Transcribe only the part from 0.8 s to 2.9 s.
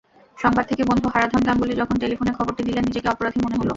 বন্ধু হারাধন গাঙ্গুলি যখন টেলিফোনে খবরটি দিলেন,